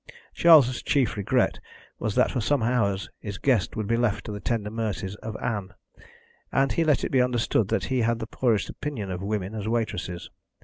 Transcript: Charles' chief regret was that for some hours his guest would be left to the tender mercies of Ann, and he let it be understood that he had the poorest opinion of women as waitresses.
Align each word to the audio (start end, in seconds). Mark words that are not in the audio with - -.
Charles' 0.33 0.81
chief 0.81 1.15
regret 1.15 1.59
was 1.99 2.15
that 2.15 2.31
for 2.31 2.41
some 2.41 2.63
hours 2.63 3.07
his 3.19 3.37
guest 3.37 3.75
would 3.75 3.85
be 3.85 3.95
left 3.97 4.25
to 4.25 4.31
the 4.31 4.39
tender 4.39 4.71
mercies 4.71 5.13
of 5.17 5.37
Ann, 5.39 5.75
and 6.51 6.71
he 6.73 6.83
let 6.83 7.03
it 7.03 7.11
be 7.11 7.21
understood 7.21 7.67
that 7.67 7.83
he 7.83 7.99
had 7.99 8.17
the 8.17 8.25
poorest 8.25 8.67
opinion 8.67 9.11
of 9.11 9.21
women 9.21 9.53
as 9.53 9.67
waitresses. 9.67 10.31